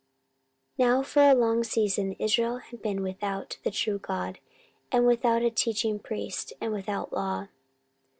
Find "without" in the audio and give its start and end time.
3.03-3.59, 5.05-5.43, 6.73-7.13